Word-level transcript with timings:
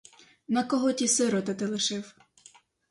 На 0.47 0.63
кого 0.63 0.93
ті 0.93 1.07
сироти 1.07 1.55
ти 1.55 1.65
лишив? 1.65 2.15